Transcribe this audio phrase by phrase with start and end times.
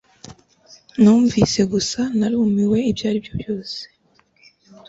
[1.01, 3.79] Numvise gusa narumiwe Ibyo aribyo byose